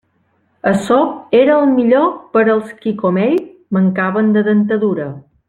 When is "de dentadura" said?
4.39-5.09